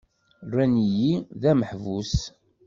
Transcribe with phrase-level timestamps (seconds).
[0.51, 2.15] Rran-iyi d ameḥbus.